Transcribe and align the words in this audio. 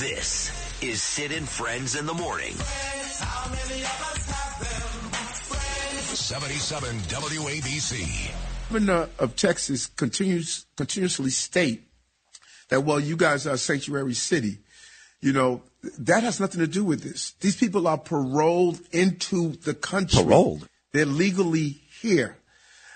This 0.00 0.50
is 0.80 1.02
Sid 1.02 1.30
and 1.30 1.46
Friends 1.46 1.94
in 1.94 2.06
the 2.06 2.14
Morning. 2.14 2.54
77 6.14 6.96
WABC. 7.00 8.32
Governor 8.70 9.10
of 9.18 9.36
Texas 9.36 9.88
continues 9.88 10.64
continuously 10.74 11.28
state 11.28 11.82
that 12.70 12.80
well, 12.82 12.98
you 12.98 13.14
guys 13.14 13.46
are 13.46 13.52
a 13.52 13.58
sanctuary 13.58 14.14
city. 14.14 14.60
You 15.20 15.34
know 15.34 15.64
that 15.98 16.22
has 16.22 16.40
nothing 16.40 16.60
to 16.60 16.66
do 16.66 16.82
with 16.82 17.02
this. 17.02 17.32
These 17.40 17.56
people 17.56 17.86
are 17.86 17.98
paroled 17.98 18.80
into 18.92 19.50
the 19.50 19.74
country. 19.74 20.24
Paroled? 20.24 20.66
They're 20.92 21.04
legally 21.04 21.82
here, 22.00 22.38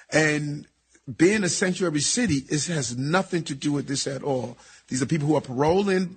and 0.09 0.67
being 1.15 1.45
a 1.45 1.51
sanctuary 1.51 2.01
city 2.01 2.47
is 2.49 2.69
has 2.69 2.97
nothing 2.97 3.45
to 3.45 3.55
do 3.55 3.73
with 3.73 3.89
this 3.89 4.07
at 4.07 4.23
all. 4.23 4.57
These 4.89 5.03
are 5.03 5.07
people 5.07 5.29
who 5.29 5.37
are 5.37 5.43
paroled 5.43 5.91
in 5.91 6.17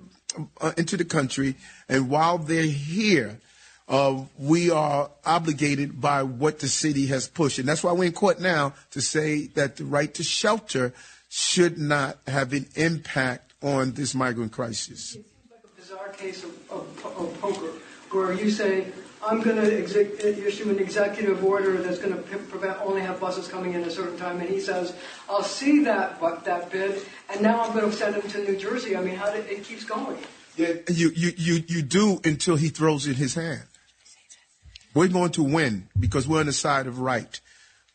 uh, 0.62 0.74
into 0.78 0.98
the 0.98 1.06
country, 1.06 1.56
and 1.90 2.10
while 2.10 2.38
they're 2.38 2.64
here, 2.64 3.40
uh, 3.88 4.24
we 4.38 4.70
are 4.70 5.10
obligated 5.26 6.02
by 6.02 6.24
what 6.24 6.60
the 6.60 6.68
city 6.68 7.08
has 7.08 7.28
pushed. 7.28 7.58
And 7.58 7.68
that's 7.68 7.84
why 7.84 7.94
we're 7.94 8.06
in 8.06 8.14
court 8.14 8.40
now 8.42 8.74
to 8.92 9.02
say 9.02 9.48
that 9.56 9.78
the 9.78 9.86
right 9.86 10.14
to 10.16 10.24
shelter 10.24 10.94
should 11.30 11.78
not 11.78 12.18
have 12.28 12.54
an 12.54 12.68
impact 12.76 13.54
on 13.62 13.94
this 13.94 14.14
migrant 14.14 14.52
crisis. 14.52 15.16
It 15.16 15.24
seems 15.24 15.26
like 15.50 15.64
a 15.64 15.82
bizarre 15.82 16.10
case 16.10 16.44
of, 16.44 16.72
of, 16.72 17.06
of 17.06 17.42
poker, 17.42 17.72
where 18.12 18.34
you 18.34 18.52
say, 18.52 18.88
I'm 19.26 19.42
going 19.42 19.56
to 19.58 19.78
exec- 19.78 20.24
issue 20.24 20.70
an 20.70 20.80
executive 20.80 21.44
order 21.44 21.82
that's 21.82 21.98
going 21.98 22.16
to 22.16 22.22
p- 22.22 22.38
prevent 22.38 22.80
only 22.82 23.02
have 23.02 23.20
buses 23.20 23.48
coming 23.48 23.74
in 23.74 23.84
a 23.84 23.90
certain 23.90 24.18
time, 24.18 24.40
and 24.40 24.50
he 24.50 24.60
says, 24.60 24.94
I'll 25.30 25.44
see 25.44 25.84
that 25.86 26.20
that 26.46 26.72
bid, 26.72 27.02
and 27.30 27.42
now 27.42 27.64
I'm 27.64 27.74
going 27.74 27.90
to 27.90 27.96
send 27.96 28.16
him 28.16 28.30
to 28.30 28.44
New 28.44 28.58
Jersey. 28.58 28.96
I 28.96 29.02
mean, 29.02 29.16
how 29.16 29.32
did 29.32 29.48
it 29.48 29.64
keeps 29.64 29.84
going? 29.84 30.18
You, 30.58 30.84
you, 30.88 31.32
you, 31.38 31.64
you 31.68 31.82
do 31.82 32.20
until 32.24 32.56
he 32.56 32.70
throws 32.70 33.06
in 33.06 33.14
his 33.14 33.36
hand. 33.36 33.64
We're 34.94 35.08
going 35.08 35.32
to 35.32 35.44
win 35.44 35.90
because 36.00 36.28
we're 36.28 36.40
on 36.40 36.48
the 36.48 36.54
side 36.54 36.88
of 36.88 37.00
right. 37.00 37.40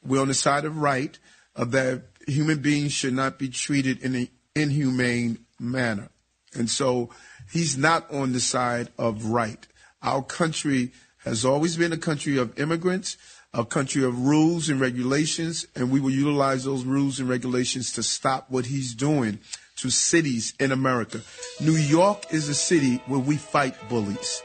We're 0.05 0.21
on 0.21 0.29
the 0.29 0.35
side 0.35 0.65
of 0.65 0.79
right 0.79 1.19
of 1.57 1.73
that 1.73 2.05
human 2.27 2.61
beings 2.61 2.93
should 2.93 3.15
not 3.15 3.39
be 3.39 3.49
treated 3.49 4.03
in 4.03 4.15
an 4.15 4.29
inhumane 4.55 5.39
manner. 5.59 6.11
And 6.55 6.71
so 6.71 7.11
he's 7.51 7.77
not 7.77 8.11
on 8.13 8.33
the 8.33 8.41
side 8.41 8.89
of 8.99 9.27
right. 9.27 9.67
Our 10.03 10.23
country 10.23 10.93
has 11.25 11.45
always 11.45 11.77
been 11.77 11.93
a 11.93 11.99
country 11.99 12.39
of 12.39 12.59
immigrants, 12.59 13.17
a 13.55 13.65
country 13.65 14.05
of 14.05 14.27
rules 14.27 14.69
and 14.69 14.81
regulations, 14.81 15.67
and 15.75 15.91
we 15.91 16.01
will 16.01 16.11
utilize 16.11 16.65
those 16.65 16.85
rules 16.85 17.21
and 17.21 17.29
regulations 17.29 17.93
to 17.93 18.03
stop 18.03 18.51
what 18.51 18.67
he's 18.67 18.95
doing 18.95 19.39
to 19.83 19.91
cities 19.91 20.55
in 20.61 20.71
America. 20.71 21.21
New 21.61 21.75
York 21.75 22.27
is 22.31 22.49
a 22.49 22.55
city 22.55 23.03
where 23.09 23.19
we 23.19 23.37
fight 23.37 23.75
bullies, 23.89 24.41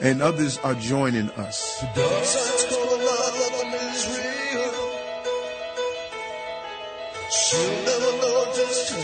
and 0.00 0.22
others 0.22 0.58
are 0.58 0.74
joining 0.74 1.28
us. 1.30 1.82
Know 1.96 2.22
just 8.54 8.96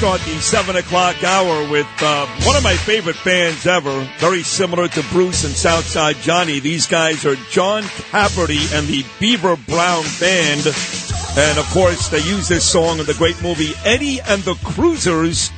start 0.00 0.20
the 0.22 0.40
7 0.40 0.76
o'clock 0.76 1.22
hour 1.22 1.70
with 1.70 1.86
uh, 2.00 2.26
one 2.46 2.56
of 2.56 2.62
my 2.62 2.74
favorite 2.74 3.22
bands 3.22 3.66
ever. 3.66 4.00
Very 4.16 4.42
similar 4.42 4.88
to 4.88 5.02
Bruce 5.10 5.44
and 5.44 5.52
Southside 5.52 6.16
Johnny. 6.16 6.58
These 6.58 6.86
guys 6.86 7.26
are 7.26 7.34
John 7.50 7.82
Cafferty 7.82 8.60
and 8.72 8.86
the 8.86 9.04
Beaver 9.18 9.56
Brown 9.56 10.02
Band. 10.18 10.66
And 11.36 11.58
of 11.58 11.66
course, 11.74 12.08
they 12.08 12.20
use 12.20 12.48
this 12.48 12.64
song 12.64 12.98
in 12.98 13.04
the 13.04 13.12
great 13.12 13.42
movie 13.42 13.72
Eddie 13.84 14.22
and 14.22 14.40
the 14.40 14.54
Cruisers, 14.64 15.50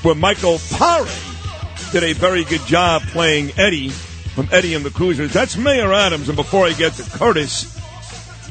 where 0.00 0.14
Michael 0.14 0.56
Paré 0.56 1.92
did 1.92 2.02
a 2.02 2.14
very 2.14 2.44
good 2.44 2.62
job 2.62 3.02
playing 3.02 3.52
Eddie 3.58 3.90
from 3.90 4.48
Eddie 4.50 4.72
and 4.72 4.82
the 4.82 4.90
Cruisers. 4.90 5.34
That's 5.34 5.58
Mayor 5.58 5.92
Adams. 5.92 6.30
And 6.30 6.36
before 6.36 6.64
I 6.64 6.72
get 6.72 6.94
to 6.94 7.02
Curtis, 7.18 7.78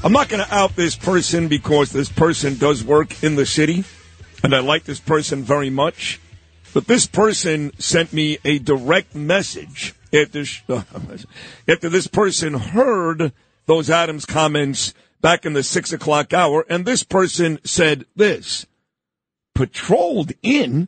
I'm 0.03 0.13
not 0.13 0.29
going 0.29 0.45
to 0.45 0.53
out 0.53 0.75
this 0.75 0.95
person 0.95 1.47
because 1.47 1.91
this 1.91 2.09
person 2.09 2.55
does 2.59 2.83
work 2.83 3.23
in 3.23 3.35
the 3.35 3.47
city, 3.47 3.83
and 4.43 4.55
I 4.55 4.59
like 4.59 4.83
this 4.83 4.99
person 4.99 5.43
very 5.43 5.69
much. 5.69 6.19
But 6.73 6.87
this 6.87 7.07
person 7.07 7.71
sent 7.79 8.13
me 8.13 8.37
a 8.45 8.59
direct 8.59 9.15
message 9.15 9.95
after, 10.13 10.45
sh- 10.45 10.63
uh, 10.69 10.83
after 11.67 11.89
this 11.89 12.07
person 12.07 12.53
heard 12.53 13.33
those 13.65 13.89
Adams 13.89 14.25
comments 14.25 14.93
back 15.21 15.45
in 15.45 15.53
the 15.53 15.63
six 15.63 15.91
o'clock 15.91 16.33
hour, 16.33 16.65
and 16.69 16.85
this 16.85 17.03
person 17.03 17.59
said 17.63 18.05
this 18.15 18.65
patrolled 19.59 20.31
in? 20.41 20.87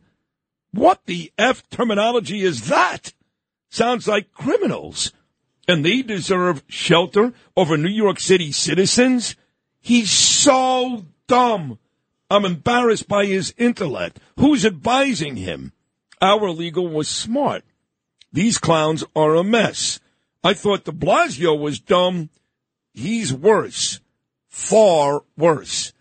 What 0.71 1.05
the 1.05 1.33
F 1.37 1.69
terminology 1.69 2.41
is 2.41 2.69
that? 2.69 3.11
Sounds 3.69 4.07
like 4.07 4.31
criminals. 4.31 5.11
And 5.67 5.83
they 5.83 6.01
deserve 6.01 6.63
shelter 6.67 7.33
over 7.57 7.75
New 7.75 7.89
York 7.89 8.21
City 8.21 8.53
citizens? 8.53 9.35
He's 9.81 10.09
so 10.09 11.05
dumb. 11.27 11.79
I'm 12.31 12.45
embarrassed 12.45 13.09
by 13.09 13.25
his 13.25 13.53
intellect. 13.57 14.17
Who's 14.37 14.65
advising 14.65 15.35
him? 15.35 15.73
Our 16.21 16.49
legal 16.49 16.87
was 16.87 17.09
smart. 17.09 17.65
These 18.31 18.57
clowns 18.57 19.03
are 19.13 19.35
a 19.35 19.43
mess. 19.43 19.99
I 20.41 20.53
thought 20.53 20.85
de 20.85 20.93
Blasio 20.93 21.59
was 21.59 21.81
dumb. 21.81 22.29
He's 22.93 23.33
worse. 23.33 23.99
Far 24.47 25.25
worse. 25.35 25.91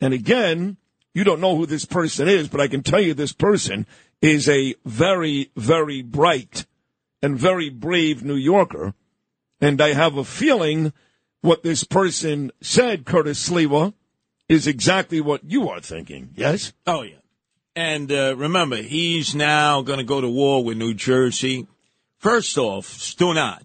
And 0.00 0.14
again, 0.14 0.78
you 1.12 1.22
don't 1.22 1.42
know 1.42 1.54
who 1.54 1.66
this 1.66 1.84
person 1.84 2.28
is, 2.28 2.48
but 2.48 2.62
I 2.62 2.68
can 2.68 2.82
tell 2.82 3.00
you 3.00 3.12
this 3.12 3.34
person 3.34 3.86
is 4.22 4.48
a 4.48 4.74
very, 4.86 5.50
very 5.54 6.00
bright 6.00 6.64
and 7.20 7.38
very 7.38 7.68
brave 7.68 8.24
New 8.24 8.36
Yorker. 8.36 8.94
And 9.60 9.82
I 9.82 9.92
have 9.92 10.16
a 10.16 10.24
feeling 10.24 10.94
what 11.42 11.62
this 11.62 11.84
person 11.84 12.52
said, 12.62 13.04
Curtis 13.04 13.50
Sliwa, 13.50 13.92
is 14.48 14.66
exactly 14.66 15.20
what 15.20 15.44
you 15.44 15.68
are 15.68 15.80
thinking. 15.80 16.30
Yes? 16.36 16.72
Oh, 16.86 17.02
yeah. 17.02 17.16
And 17.76 18.10
uh, 18.12 18.36
remember, 18.36 18.76
he's 18.76 19.34
now 19.34 19.82
going 19.82 19.98
to 19.98 20.04
go 20.04 20.20
to 20.20 20.28
war 20.28 20.62
with 20.62 20.76
New 20.76 20.94
Jersey. 20.94 21.66
First 22.18 22.56
off, 22.56 23.14
do 23.16 23.34
not. 23.34 23.64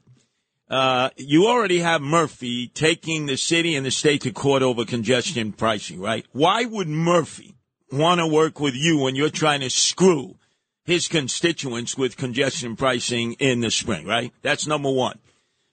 Uh, 0.70 1.10
you 1.18 1.48
already 1.48 1.80
have 1.80 2.02
Murphy 2.02 2.68
taking 2.68 3.26
the 3.26 3.38
city 3.38 3.76
and 3.76 3.86
the 3.86 3.92
state 3.92 4.22
to 4.22 4.32
court 4.32 4.62
over 4.62 4.86
congestion 4.86 5.52
pricing, 5.52 6.00
right? 6.00 6.26
Why 6.32 6.66
would 6.66 6.88
Murphy 6.88 7.56
want 7.92 8.20
to 8.20 8.28
work 8.28 8.60
with 8.60 8.76
you 8.76 9.00
when 9.00 9.16
you're 9.16 9.30
trying 9.30 9.62
to 9.62 9.70
screw 9.70 10.36
his 10.84 11.08
constituents 11.08 11.98
with 11.98 12.18
congestion 12.18 12.76
pricing 12.76 13.34
in 13.34 13.62
the 13.62 13.72
spring, 13.72 14.06
right? 14.06 14.32
That's 14.42 14.68
number 14.68 14.92
one. 14.92 15.20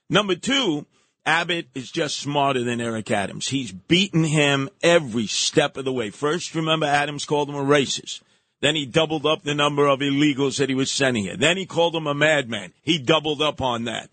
Number 0.08 0.34
two, 0.34 0.86
Abbott 1.26 1.68
is 1.74 1.90
just 1.90 2.18
smarter 2.18 2.62
than 2.62 2.80
Eric 2.80 3.10
Adams. 3.10 3.48
He's 3.48 3.72
beaten 3.72 4.24
him 4.24 4.70
every 4.82 5.26
step 5.26 5.76
of 5.76 5.84
the 5.84 5.92
way. 5.92 6.10
First, 6.10 6.54
remember, 6.54 6.86
Adams 6.86 7.24
called 7.24 7.48
him 7.48 7.56
a 7.56 7.64
racist. 7.64 8.22
Then 8.60 8.76
he 8.76 8.86
doubled 8.86 9.26
up 9.26 9.42
the 9.42 9.54
number 9.54 9.86
of 9.86 9.98
illegals 9.98 10.58
that 10.58 10.68
he 10.68 10.74
was 10.74 10.90
sending 10.90 11.24
here. 11.24 11.36
Then 11.36 11.56
he 11.56 11.66
called 11.66 11.94
him 11.94 12.06
a 12.06 12.14
madman. 12.14 12.72
He 12.82 12.98
doubled 12.98 13.42
up 13.42 13.60
on 13.60 13.84
that. 13.84 14.08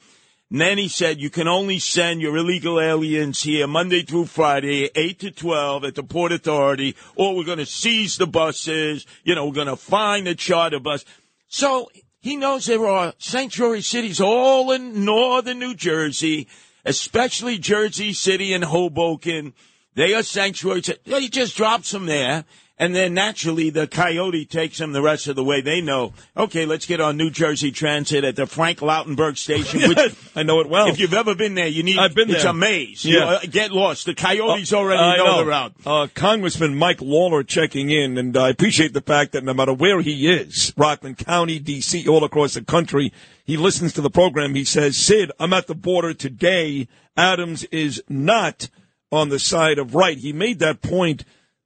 And 0.52 0.60
then 0.62 0.78
he 0.78 0.88
said, 0.88 1.20
you 1.20 1.30
can 1.30 1.48
only 1.48 1.80
send 1.80 2.22
your 2.22 2.38
illegal 2.38 2.80
aliens 2.80 3.42
here 3.42 3.66
Monday 3.66 4.04
through 4.04 4.26
Friday, 4.26 4.90
8 4.94 5.20
to 5.22 5.32
12 5.32 5.86
at 5.86 5.96
the 5.96 6.04
Port 6.04 6.32
Authority, 6.32 6.96
or 7.16 7.36
we're 7.36 7.46
going 7.46 7.58
to 7.58 7.66
seize 7.66 8.18
the 8.18 8.28
buses. 8.28 9.08
You 9.24 9.34
know, 9.34 9.48
we're 9.48 9.54
going 9.54 9.68
to 9.68 9.76
fine 9.76 10.26
the 10.26 10.36
charter 10.36 10.80
bus. 10.80 11.06
So 11.48 11.90
he 12.20 12.36
knows 12.36 12.66
there 12.66 12.86
are 12.86 13.14
sanctuary 13.18 13.82
cities 13.82 14.22
all 14.22 14.72
in 14.72 15.06
northern 15.06 15.60
New 15.60 15.74
Jersey, 15.74 16.48
especially 16.86 17.58
Jersey 17.58 18.14
City 18.14 18.54
and 18.54 18.64
Hoboken. 18.64 19.54
They 19.96 20.14
are 20.14 20.24
sanctuaries. 20.24 20.90
He 21.06 21.30
just 21.30 21.56
drops 21.56 21.92
them 21.92 22.06
there. 22.06 22.46
And 22.80 22.96
then 22.96 23.14
naturally, 23.14 23.70
the 23.70 23.86
coyote 23.86 24.46
takes 24.46 24.80
them 24.80 24.94
the 24.94 25.02
rest 25.02 25.28
of 25.28 25.36
the 25.36 25.44
way. 25.44 25.62
They 25.62 25.80
know, 25.80 26.14
okay, 26.36 26.66
let's 26.66 26.88
get 26.88 27.00
on 27.00 27.18
New 27.18 27.30
Jersey 27.30 27.72
Transit 27.72 28.24
at 28.24 28.36
the 28.36 28.48
Frank 28.48 28.80
Lautenberg 28.80 29.38
station. 29.38 29.82
Which, 29.90 30.16
I 30.36 30.42
know 30.42 30.60
it 30.60 30.68
well. 30.68 30.88
if 30.88 31.00
you've 31.00 31.14
ever 31.14 31.36
been 31.36 31.54
there, 31.54 31.68
you 31.68 31.84
need. 31.84 32.00
I've 32.00 32.16
been 32.16 32.32
It's 32.32 32.42
there. 32.42 32.52
a 32.52 32.54
maze. 32.56 33.06
Yeah. 33.06 33.14
You, 33.14 33.22
uh, 33.22 33.40
get 33.50 33.72
lost. 33.72 34.08
The 34.08 34.16
coyotes 34.16 34.74
already 34.74 35.00
I 35.04 35.18
know, 35.18 35.38
the 35.38 35.46
route. 35.46 35.74
Uh, 35.86 36.08
Congressman 36.16 36.76
Mike 36.76 37.00
Lawler 37.00 37.44
checking 37.44 37.92
in, 37.92 38.18
and 38.18 38.36
I 38.36 38.50
appreciate 38.50 38.94
the 38.94 39.02
fact 39.02 39.34
that 39.34 39.44
no 39.44 39.54
matter 39.54 39.74
where 39.74 40.02
he 40.02 40.28
is, 40.28 40.74
Rockland 40.76 41.20
County, 41.20 41.60
D.C., 41.60 42.08
all 42.08 42.24
across 42.24 42.56
the 42.56 42.64
country, 42.64 43.14
he 43.46 43.56
listens 43.56 43.94
to 43.94 44.02
the 44.02 44.10
program. 44.10 44.56
He 44.56 44.64
says, 44.66 44.98
Sid, 44.98 45.32
I'm 45.40 45.54
at 45.54 45.68
the 45.68 45.76
border 45.76 46.16
today. 46.16 46.88
Adams 47.16 47.66
is 47.66 48.02
not 48.10 48.70
on 49.12 49.30
the 49.30 49.38
side 49.38 49.78
of 49.78 49.94
right. 49.94 50.18
He 50.18 50.34
made 50.34 50.58
that 50.58 50.82
point 50.82 51.24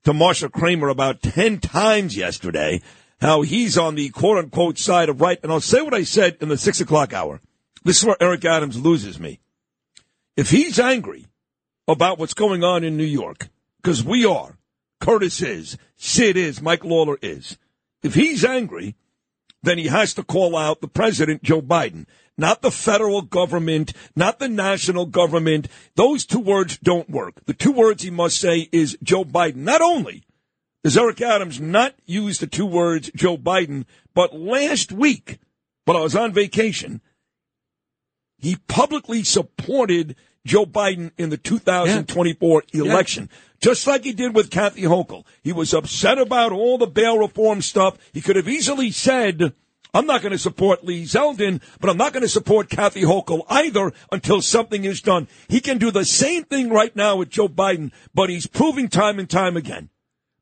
to 0.08 0.14
Marcia 0.14 0.48
Kramer 0.48 0.88
about 0.88 1.22
10 1.22 1.60
times 1.60 2.16
yesterday, 2.16 2.82
how 3.20 3.42
he's 3.42 3.78
on 3.78 3.96
the 3.96 4.08
quote 4.08 4.38
unquote 4.38 4.78
side 4.78 5.10
of 5.10 5.20
right. 5.20 5.38
And 5.44 5.52
I'll 5.52 5.60
say 5.60 5.82
what 5.82 5.94
I 5.94 6.04
said 6.04 6.38
in 6.40 6.48
the 6.48 6.58
six 6.58 6.80
o'clock 6.80 7.12
hour. 7.12 7.42
This 7.84 8.00
is 8.00 8.06
where 8.06 8.16
Eric 8.22 8.46
Adams 8.46 8.80
loses 8.80 9.20
me. 9.20 9.42
If 10.38 10.50
he's 10.50 10.80
angry 10.80 11.26
about 11.90 12.20
what's 12.20 12.34
going 12.34 12.64
on 12.64 12.86
in 12.86 12.96
New 12.96 13.04
York, 13.04 13.50
because 13.82 14.02
we 14.02 14.26
are, 14.26 14.58
Curtis 15.02 15.42
is, 15.42 15.78
Sid 15.98 16.38
is, 16.38 16.62
Mike 16.62 16.86
Lawler 16.86 17.18
is. 17.22 17.58
If 18.02 18.14
he's 18.14 18.46
angry, 18.46 18.96
then 19.62 19.78
he 19.78 19.88
has 19.88 20.14
to 20.14 20.24
call 20.24 20.56
out 20.56 20.80
the 20.80 20.88
president, 20.88 21.44
Joe 21.44 21.62
Biden, 21.62 22.06
not 22.38 22.62
the 22.62 22.72
federal 22.72 23.22
government, 23.22 23.94
not 24.16 24.40
the 24.40 24.48
national 24.48 25.06
government. 25.06 25.68
Those 25.96 26.26
two 26.26 26.40
words 26.40 26.78
don't 26.78 27.10
work. 27.10 27.44
The 27.46 27.54
two 27.54 27.72
words 27.72 28.04
he 28.04 28.10
must 28.10 28.40
say 28.40 28.70
is 28.72 28.98
Joe 29.02 29.26
Biden. 29.26 29.58
Not 29.58 29.82
only 29.82 30.24
does 30.84 30.98
Eric 30.98 31.22
Adams 31.22 31.60
not 31.60 31.96
use 32.06 32.38
the 32.38 32.48
two 32.48 32.66
words 32.66 33.12
Joe 33.16 33.38
Biden, 33.38 33.86
but 34.14 34.36
last 34.36 34.92
week, 34.92 35.40
when 35.86 35.98
I 35.98 36.02
was 36.02 36.16
on 36.16 36.32
vacation, 36.32 37.02
he 38.38 38.58
publicly 38.68 39.24
supported 39.24 40.16
Joe 40.46 40.66
Biden 40.66 41.12
in 41.18 41.30
the 41.30 41.38
2024 41.38 42.64
election. 42.74 43.30
Just 43.60 43.88
like 43.88 44.04
he 44.04 44.14
did 44.14 44.36
with 44.36 44.52
Kathy 44.52 44.84
Hochul. 44.84 45.26
He 45.44 45.52
was 45.52 45.74
upset 45.74 46.20
about 46.20 46.52
all 46.52 46.78
the 46.78 46.88
bail 46.88 47.18
reform 47.18 47.62
stuff. 47.62 47.98
He 48.14 48.22
could 48.22 48.36
have 48.36 48.48
easily 48.48 48.92
said, 48.92 49.54
I'm 49.98 50.06
not 50.06 50.22
going 50.22 50.32
to 50.32 50.38
support 50.38 50.86
Lee 50.86 51.06
Zeldin, 51.06 51.60
but 51.80 51.90
I'm 51.90 51.98
not 51.98 52.14
going 52.14 52.22
to 52.22 52.30
support 52.30 52.70
Kathy 52.70 53.02
Hochul 53.02 53.42
either 53.50 53.92
until 54.12 54.44
something 54.44 54.86
is 54.86 55.02
done. 55.02 55.28
He 55.48 55.60
can 55.60 55.80
do 55.80 55.90
the 55.90 56.06
same 56.06 56.44
thing 56.44 56.70
right 56.70 56.96
now 56.96 57.16
with 57.16 57.32
Joe 57.32 57.48
Biden, 57.48 57.92
but 58.14 58.30
he's 58.30 58.46
proving 58.46 58.90
time 58.90 59.18
and 59.18 59.28
time 59.28 59.58
again 59.58 59.90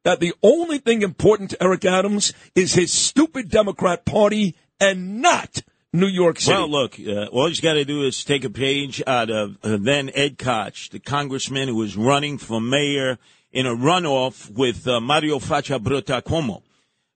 that 0.03 0.19
the 0.19 0.33
only 0.43 0.79
thing 0.79 1.03
important 1.03 1.51
to 1.51 1.63
Eric 1.63 1.85
Adams 1.85 2.33
is 2.53 2.73
his 2.73 2.91
stupid 2.91 3.47
Democrat 3.47 4.03
Party 4.03 4.57
and 4.81 5.21
not 5.21 5.61
New 5.93 6.07
York 6.07 6.41
City. 6.41 6.57
Well, 6.57 6.69
look, 6.69 6.99
uh, 6.99 7.27
all 7.27 7.47
he's 7.47 7.61
got 7.61 7.75
to 7.75 7.85
do 7.85 8.03
is 8.03 8.25
take 8.25 8.43
a 8.43 8.49
page 8.49 9.01
out 9.07 9.29
of 9.29 9.57
uh, 9.63 9.77
then 9.79 10.11
Ed 10.13 10.37
Koch, 10.37 10.89
the 10.89 10.99
congressman 10.99 11.69
who 11.69 11.75
was 11.75 11.95
running 11.95 12.37
for 12.37 12.59
mayor 12.59 13.19
in 13.53 13.65
a 13.65 13.73
runoff 13.73 14.51
with 14.51 14.85
uh, 14.85 14.99
Mario 14.99 15.39
Faccia 15.39 15.79
Bruta 15.79 16.21
Cuomo. 16.21 16.61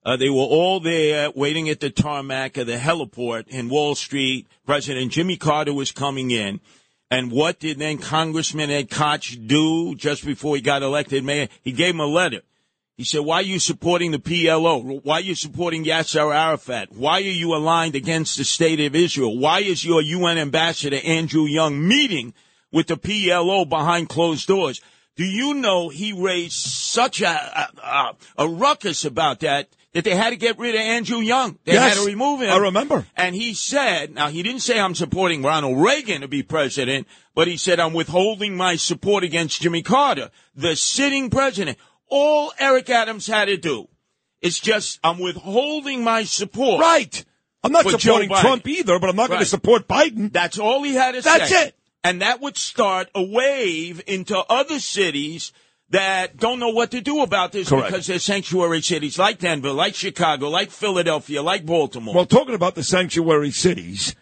Uh, 0.04 0.16
they 0.16 0.30
were 0.30 0.36
all 0.36 0.80
there 0.80 1.30
waiting 1.32 1.68
at 1.68 1.80
the 1.80 1.90
tarmac 1.90 2.56
of 2.56 2.66
the 2.66 2.76
heliport 2.76 3.46
in 3.48 3.68
Wall 3.68 3.94
Street. 3.94 4.46
President 4.64 5.12
Jimmy 5.12 5.36
Carter 5.36 5.74
was 5.74 5.92
coming 5.92 6.30
in. 6.30 6.60
And 7.10 7.30
what 7.30 7.58
did 7.58 7.78
then 7.78 7.98
Congressman 7.98 8.70
Ed 8.70 8.88
Koch 8.88 9.36
do 9.46 9.94
just 9.96 10.24
before 10.24 10.56
he 10.56 10.62
got 10.62 10.82
elected 10.82 11.24
mayor? 11.24 11.48
He 11.62 11.72
gave 11.72 11.94
him 11.94 12.00
a 12.00 12.06
letter. 12.06 12.40
He 12.96 13.04
said, 13.04 13.20
why 13.20 13.36
are 13.36 13.42
you 13.42 13.58
supporting 13.58 14.10
the 14.10 14.18
PLO? 14.18 15.02
Why 15.02 15.16
are 15.16 15.20
you 15.22 15.34
supporting 15.34 15.84
Yasser 15.84 16.34
Arafat? 16.34 16.92
Why 16.92 17.14
are 17.14 17.20
you 17.20 17.54
aligned 17.54 17.94
against 17.94 18.36
the 18.36 18.44
state 18.44 18.78
of 18.80 18.94
Israel? 18.94 19.38
Why 19.38 19.60
is 19.60 19.84
your 19.84 20.02
UN 20.02 20.38
ambassador, 20.38 20.98
Andrew 21.02 21.44
Young, 21.44 21.86
meeting 21.86 22.34
with 22.70 22.88
the 22.88 22.96
PLO 22.96 23.68
behind 23.68 24.08
closed 24.08 24.46
doors? 24.46 24.80
Do 25.16 25.24
you 25.24 25.54
know 25.54 25.88
he 25.88 26.12
raised 26.12 26.52
such 26.52 27.22
a, 27.22 27.26
a, 27.26 27.68
a, 27.82 28.16
a 28.38 28.48
ruckus 28.48 29.04
about 29.04 29.40
that 29.40 29.68
that 29.92 30.04
they 30.04 30.14
had 30.14 30.30
to 30.30 30.36
get 30.36 30.58
rid 30.58 30.74
of 30.74 30.80
Andrew 30.80 31.18
Young? 31.18 31.58
They 31.64 31.72
Yes, 31.72 31.94
had 31.94 32.02
to 32.02 32.06
remove 32.06 32.40
him. 32.40 32.50
I 32.50 32.56
remember. 32.58 33.06
And 33.16 33.34
he 33.34 33.54
said, 33.54 34.14
now 34.14 34.28
he 34.28 34.42
didn't 34.42 34.60
say 34.60 34.78
I'm 34.78 34.94
supporting 34.94 35.42
Ronald 35.42 35.82
Reagan 35.82 36.20
to 36.20 36.28
be 36.28 36.42
president, 36.42 37.06
but 37.34 37.48
he 37.48 37.56
said 37.56 37.80
I'm 37.80 37.92
withholding 37.92 38.56
my 38.56 38.76
support 38.76 39.24
against 39.24 39.62
Jimmy 39.62 39.82
Carter, 39.82 40.30
the 40.54 40.76
sitting 40.76 41.30
president. 41.30 41.78
All 42.08 42.52
Eric 42.58 42.90
Adams 42.90 43.26
had 43.26 43.46
to 43.46 43.56
do 43.56 43.88
is 44.40 44.58
just, 44.58 44.98
I'm 45.04 45.18
withholding 45.18 46.02
my 46.02 46.24
support. 46.24 46.80
Right. 46.80 47.24
I'm 47.62 47.72
not 47.72 47.86
supporting 47.86 48.30
Trump 48.30 48.66
either, 48.66 48.98
but 48.98 49.10
I'm 49.10 49.16
not 49.16 49.28
going 49.28 49.40
to 49.40 49.46
support 49.46 49.86
Biden. 49.86 50.32
That's 50.32 50.58
all 50.58 50.82
he 50.82 50.94
had 50.94 51.12
to 51.12 51.22
say. 51.22 51.38
That's 51.38 51.52
it. 51.52 51.76
And 52.02 52.22
that 52.22 52.40
would 52.40 52.56
start 52.56 53.10
a 53.14 53.22
wave 53.22 54.02
into 54.06 54.36
other 54.48 54.78
cities 54.78 55.52
that 55.90 56.36
don't 56.36 56.60
know 56.60 56.70
what 56.70 56.92
to 56.92 57.00
do 57.00 57.22
about 57.22 57.52
this 57.52 57.68
Correct. 57.68 57.88
because 57.88 58.06
they're 58.06 58.18
sanctuary 58.18 58.80
cities 58.80 59.18
like 59.18 59.38
Denver, 59.38 59.70
like 59.72 59.94
Chicago, 59.94 60.48
like 60.48 60.70
Philadelphia, 60.70 61.42
like 61.42 61.66
Baltimore. 61.66 62.14
Well, 62.14 62.26
talking 62.26 62.54
about 62.54 62.76
the 62.76 62.84
sanctuary 62.84 63.50
cities, 63.50 64.14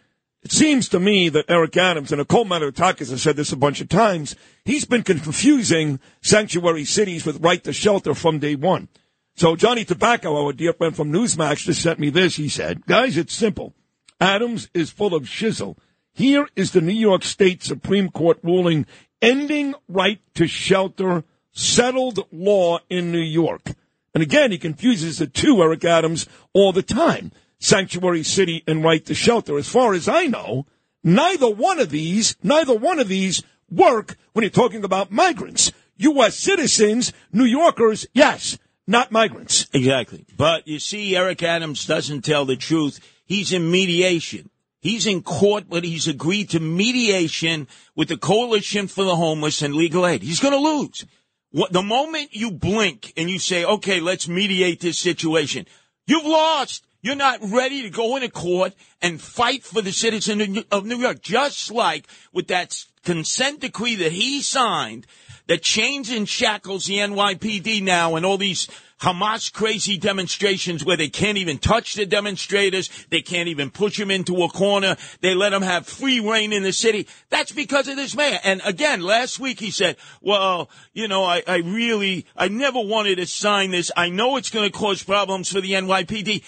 it 0.42 0.52
seems 0.52 0.88
to 0.90 1.00
me 1.00 1.28
that 1.28 1.44
Eric 1.48 1.76
Adams 1.76 2.10
and 2.10 2.20
Nicole 2.20 2.46
Malliotakis 2.46 3.10
has 3.10 3.22
said 3.22 3.36
this 3.36 3.52
a 3.52 3.56
bunch 3.56 3.80
of 3.80 3.88
times. 3.88 4.34
He's 4.64 4.86
been 4.86 5.02
confusing 5.02 6.00
sanctuary 6.22 6.84
cities 6.84 7.26
with 7.26 7.42
right 7.44 7.62
to 7.64 7.72
shelter 7.72 8.14
from 8.14 8.38
day 8.38 8.54
one. 8.54 8.88
So 9.36 9.54
Johnny 9.54 9.84
Tabacco, 9.84 10.46
our 10.46 10.52
dear 10.52 10.72
friend 10.72 10.96
from 10.96 11.12
Newsmax, 11.12 11.64
just 11.64 11.82
sent 11.82 11.98
me 11.98 12.10
this. 12.10 12.36
He 12.36 12.48
said, 12.48 12.86
guys, 12.86 13.16
it's 13.16 13.34
simple. 13.34 13.74
Adams 14.20 14.68
is 14.74 14.90
full 14.90 15.14
of 15.14 15.24
shizzle. 15.24 15.76
Here 16.12 16.48
is 16.56 16.72
the 16.72 16.80
New 16.80 16.92
York 16.92 17.22
State 17.22 17.62
Supreme 17.62 18.10
Court 18.10 18.38
ruling 18.42 18.86
ending 19.22 19.74
right 19.88 20.20
to 20.34 20.46
shelter, 20.48 21.24
settled 21.58 22.26
law 22.30 22.78
in 22.88 23.10
New 23.10 23.18
York. 23.18 23.72
And 24.14 24.22
again, 24.22 24.52
he 24.52 24.58
confuses 24.58 25.18
the 25.18 25.26
two, 25.26 25.62
Eric 25.62 25.84
Adams, 25.84 26.26
all 26.52 26.72
the 26.72 26.82
time. 26.82 27.32
Sanctuary 27.58 28.22
city 28.22 28.62
and 28.66 28.84
right 28.84 29.04
to 29.06 29.14
shelter. 29.14 29.58
As 29.58 29.68
far 29.68 29.92
as 29.94 30.08
I 30.08 30.26
know, 30.26 30.66
neither 31.02 31.50
one 31.50 31.80
of 31.80 31.90
these, 31.90 32.36
neither 32.42 32.74
one 32.74 33.00
of 33.00 33.08
these 33.08 33.42
work 33.70 34.16
when 34.32 34.44
you're 34.44 34.50
talking 34.50 34.84
about 34.84 35.10
migrants. 35.10 35.72
U.S. 35.96 36.36
citizens, 36.36 37.12
New 37.32 37.44
Yorkers, 37.44 38.06
yes, 38.12 38.56
not 38.86 39.10
migrants. 39.10 39.66
Exactly. 39.72 40.24
But 40.36 40.68
you 40.68 40.78
see, 40.78 41.16
Eric 41.16 41.42
Adams 41.42 41.84
doesn't 41.84 42.22
tell 42.22 42.44
the 42.44 42.56
truth. 42.56 43.00
He's 43.24 43.52
in 43.52 43.68
mediation. 43.68 44.48
He's 44.80 45.08
in 45.08 45.22
court, 45.22 45.64
but 45.68 45.82
he's 45.82 46.06
agreed 46.06 46.50
to 46.50 46.60
mediation 46.60 47.66
with 47.96 48.08
the 48.08 48.16
Coalition 48.16 48.86
for 48.86 49.02
the 49.02 49.16
Homeless 49.16 49.60
and 49.60 49.74
Legal 49.74 50.06
Aid. 50.06 50.22
He's 50.22 50.38
going 50.38 50.54
to 50.54 50.60
lose. 50.60 51.04
The 51.52 51.82
moment 51.82 52.34
you 52.34 52.50
blink 52.50 53.12
and 53.16 53.30
you 53.30 53.38
say, 53.38 53.64
okay, 53.64 54.00
let's 54.00 54.28
mediate 54.28 54.80
this 54.80 54.98
situation, 54.98 55.66
you've 56.06 56.26
lost. 56.26 56.84
You're 57.00 57.14
not 57.14 57.38
ready 57.42 57.82
to 57.82 57.90
go 57.90 58.16
into 58.16 58.28
court 58.28 58.74
and 59.00 59.20
fight 59.20 59.62
for 59.62 59.80
the 59.80 59.92
citizen 59.92 60.64
of 60.72 60.84
New 60.84 60.96
York, 60.96 61.22
just 61.22 61.70
like 61.70 62.08
with 62.32 62.48
that 62.48 62.84
consent 63.04 63.60
decree 63.60 63.94
that 63.94 64.10
he 64.10 64.42
signed 64.42 65.06
that 65.46 65.62
chains 65.62 66.10
and 66.10 66.28
shackles 66.28 66.86
the 66.86 66.96
NYPD 66.98 67.82
now 67.82 68.16
and 68.16 68.26
all 68.26 68.36
these 68.36 68.68
Hamas 69.00 69.52
crazy 69.52 69.96
demonstrations 69.96 70.84
where 70.84 70.96
they 70.96 71.08
can't 71.08 71.38
even 71.38 71.58
touch 71.58 71.94
the 71.94 72.04
demonstrators. 72.04 72.90
They 73.10 73.22
can't 73.22 73.48
even 73.48 73.70
push 73.70 73.96
them 73.96 74.10
into 74.10 74.42
a 74.42 74.48
corner. 74.48 74.96
They 75.20 75.34
let 75.34 75.50
them 75.50 75.62
have 75.62 75.86
free 75.86 76.20
reign 76.20 76.52
in 76.52 76.62
the 76.62 76.72
city. 76.72 77.06
That's 77.30 77.52
because 77.52 77.88
of 77.88 77.96
this 77.96 78.16
mayor. 78.16 78.38
And 78.42 78.60
again, 78.64 79.02
last 79.02 79.38
week 79.38 79.60
he 79.60 79.70
said, 79.70 79.96
well, 80.20 80.68
you 80.92 81.06
know, 81.06 81.24
I, 81.24 81.42
I 81.46 81.58
really, 81.58 82.26
I 82.36 82.48
never 82.48 82.80
wanted 82.80 83.16
to 83.16 83.26
sign 83.26 83.70
this. 83.70 83.90
I 83.96 84.08
know 84.08 84.36
it's 84.36 84.50
going 84.50 84.70
to 84.70 84.76
cause 84.76 85.02
problems 85.02 85.50
for 85.50 85.60
the 85.60 85.72
NYPD. 85.72 86.42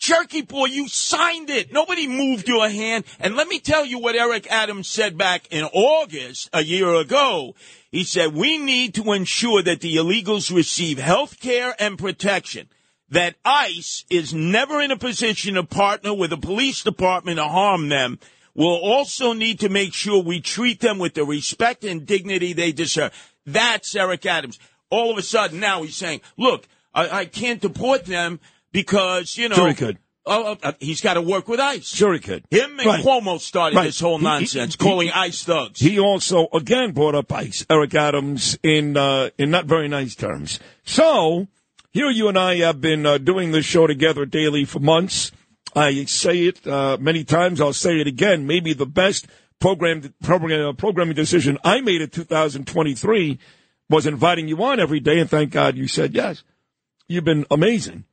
Jerky 0.00 0.40
boy, 0.40 0.64
you 0.64 0.88
signed 0.88 1.50
it. 1.50 1.72
Nobody 1.72 2.08
moved 2.08 2.48
your 2.48 2.66
hand. 2.70 3.04
And 3.20 3.36
let 3.36 3.48
me 3.48 3.60
tell 3.60 3.84
you 3.84 3.98
what 3.98 4.16
Eric 4.16 4.50
Adams 4.50 4.88
said 4.88 5.18
back 5.18 5.46
in 5.50 5.64
August 5.64 6.48
a 6.54 6.64
year 6.64 6.94
ago. 6.94 7.54
He 7.92 8.04
said, 8.04 8.34
we 8.34 8.56
need 8.56 8.94
to 8.94 9.12
ensure 9.12 9.62
that 9.62 9.82
the 9.82 9.96
illegals 9.96 10.52
receive 10.52 10.98
health 10.98 11.38
care 11.38 11.74
and 11.78 11.98
protection. 11.98 12.68
That 13.10 13.36
ICE 13.44 14.06
is 14.08 14.32
never 14.32 14.80
in 14.80 14.90
a 14.90 14.96
position 14.96 15.54
to 15.54 15.64
partner 15.64 16.14
with 16.14 16.30
the 16.30 16.38
police 16.38 16.82
department 16.82 17.36
to 17.36 17.44
harm 17.44 17.90
them. 17.90 18.18
We'll 18.54 18.80
also 18.80 19.34
need 19.34 19.60
to 19.60 19.68
make 19.68 19.92
sure 19.92 20.22
we 20.22 20.40
treat 20.40 20.80
them 20.80 20.98
with 20.98 21.12
the 21.12 21.24
respect 21.24 21.84
and 21.84 22.06
dignity 22.06 22.54
they 22.54 22.72
deserve. 22.72 23.12
That's 23.44 23.94
Eric 23.94 24.24
Adams. 24.24 24.58
All 24.88 25.10
of 25.10 25.18
a 25.18 25.22
sudden 25.22 25.60
now 25.60 25.82
he's 25.82 25.96
saying, 25.96 26.22
look, 26.38 26.66
I, 26.94 27.20
I 27.20 27.24
can't 27.26 27.60
deport 27.60 28.06
them 28.06 28.40
because, 28.72 29.36
you 29.36 29.48
know. 29.48 29.56
Sure 29.56 29.68
he 29.68 29.74
could. 29.74 29.98
Oh, 30.26 30.56
uh, 30.62 30.72
he's 30.80 31.00
got 31.00 31.14
to 31.14 31.22
work 31.22 31.48
with 31.48 31.58
ICE. 31.60 31.84
Sure 31.86 32.12
he 32.12 32.20
could. 32.20 32.44
Him 32.50 32.78
and 32.78 32.86
Right. 32.86 33.04
Cuomo 33.04 33.40
started 33.40 33.76
Right. 33.76 33.84
this 33.84 33.98
whole 34.00 34.18
He- 34.18 34.24
he- 34.24 34.30
nonsense, 34.30 34.74
he- 34.74 34.78
calling 34.84 35.10
ICE 35.10 35.42
thugs. 35.42 35.80
He 35.80 35.98
also 35.98 36.46
again 36.52 36.92
brought 36.92 37.14
up 37.14 37.32
ICE, 37.32 37.64
Eric 37.70 37.94
Adams, 37.94 38.58
in 38.62 38.96
uh, 38.98 39.30
in 39.38 39.50
not 39.50 39.64
very 39.64 39.88
nice 39.88 40.14
terms. 40.14 40.60
So 40.84 41.48
Here, 41.92 42.08
you 42.10 42.28
and 42.28 42.38
I 42.38 42.58
have 42.58 42.80
been 42.80 43.04
uh, 43.04 43.18
doing 43.18 43.50
this 43.50 43.64
show 43.66 43.88
together 43.88 44.24
daily 44.24 44.64
for 44.64 44.78
months. 44.78 45.32
I 45.74 46.04
say 46.04 46.44
it 46.46 46.64
uh, 46.64 46.96
many 47.00 47.24
times. 47.24 47.60
I'll 47.60 47.72
say 47.72 47.98
it 47.98 48.06
again. 48.06 48.46
Maybe 48.46 48.72
the 48.74 48.86
best 48.86 49.26
program, 49.58 50.14
program 50.22 50.68
uh, 50.68 50.72
programming 50.74 51.16
decision 51.16 51.58
I 51.64 51.80
made 51.80 52.00
in 52.00 52.08
2023 52.10 53.38
was 53.88 54.06
inviting 54.06 54.46
you 54.46 54.62
on 54.62 54.78
every 54.78 55.00
day, 55.00 55.18
and 55.18 55.28
thank 55.28 55.50
God 55.50 55.76
you 55.76 55.88
said 55.88 56.14
yes. 56.14 56.44
You've 57.08 57.24
been 57.24 57.44
amazing. 57.50 58.04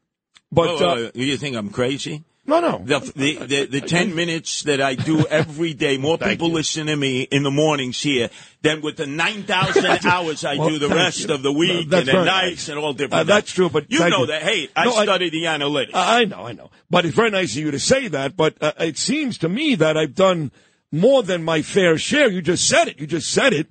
But 0.52 0.68
Oh, 0.70 0.78
uh, 0.78 0.96
uh, 1.08 1.12
you 1.14 1.38
think 1.38 1.56
I'm 1.56 1.70
crazy? 1.70 2.24
no, 2.46 2.62
no, 2.62 2.82
The, 2.86 3.00
the, 3.14 3.36
the, 3.46 3.66
the 3.66 3.82
10 3.82 4.16
minutes 4.16 4.64
that 4.64 4.80
I 4.80 4.96
do 4.96 5.26
every 5.28 5.74
day, 5.74 5.98
more 5.98 6.18
people 6.18 6.50
listen 6.50 6.88
to 6.88 6.96
me 6.96 7.24
in 7.24 7.44
the 7.44 7.52
mornings 7.52 8.02
here 8.02 8.30
than 8.62 8.80
with 8.80 8.96
the 8.96 9.06
9,000 9.06 9.86
hours 10.06 10.46
I 10.46 10.56
Well, 10.56 10.70
do 10.70 10.80
the 10.80 10.88
rest 10.88 11.28
you. 11.28 11.34
of 11.34 11.44
the 11.44 11.52
week 11.52 11.90
That's 11.90 12.08
and 12.08 12.18
the 12.18 12.24
nights 12.24 12.68
nice. 12.68 12.70
and 12.70 12.80
all 12.80 12.94
different 12.94 13.14
Uh, 13.20 13.24
that's 13.26 13.52
true, 13.52 13.70
but 13.70 13.92
You 13.92 14.00
know 14.10 14.20
you. 14.22 14.26
that. 14.28 14.44
Hey, 14.44 14.70
I 14.78 14.86
No, 14.86 14.94
I- 14.96 15.04
study 15.04 15.30
the 15.30 15.44
analytics. 15.44 15.92
I 15.94 16.24
know, 16.24 16.48
I 16.48 16.54
know. 16.54 16.70
But 16.90 17.04
it's 17.06 17.16
very 17.16 17.32
nice 17.32 17.52
of 17.52 17.58
you 17.64 17.72
to 17.72 17.80
say 17.80 18.08
that. 18.08 18.38
But 18.38 18.56
uh, 18.62 18.72
it 18.80 18.98
seems 18.98 19.38
to 19.40 19.50
me 19.50 19.76
that 19.76 19.98
I've 19.98 20.16
done 20.16 20.52
more 20.90 21.24
than 21.24 21.44
my 21.44 21.62
fair 21.62 21.98
share. 21.98 22.32
You 22.32 22.42
just 22.42 22.66
said 22.66 22.88
it. 22.88 22.98
You 23.02 23.08
just 23.08 23.30
said 23.30 23.52
it. 23.52 23.68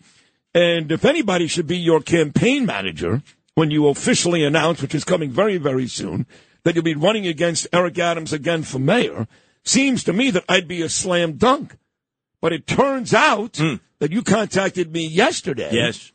And 0.55 0.93
if 0.93 1.07
anybody 1.07 1.47
should 1.47 1.67
be 1.67 1.79
your 1.79 2.01
campaign 2.03 2.67
manager 2.67 3.23
when 3.55 3.71
you 3.71 3.89
officially 3.89 4.45
announce, 4.45 4.83
which 4.83 4.95
is 4.95 5.05
coming 5.05 5.31
very, 5.31 5.57
very 5.57 5.87
soon, 5.89 6.27
that 6.67 6.75
you'll 6.75 6.83
be 6.83 6.97
running 6.97 7.29
against 7.29 7.69
Eric 7.73 7.97
Adams 7.97 8.33
again 8.33 8.65
for 8.65 8.81
mayor, 8.81 9.29
seems 9.63 10.03
to 10.03 10.13
me 10.13 10.33
that 10.33 10.43
I'd 10.49 10.67
be 10.67 10.83
a 10.83 10.89
slam 10.89 11.35
dunk. 11.35 11.77
But 12.41 12.53
it 12.53 12.67
turns 12.67 13.15
out 13.15 13.61
that 14.01 14.11
you 14.11 14.21
contacted 14.25 14.93
me 14.93 15.07
yesterday. 15.07 15.71
yes. 15.71 16.11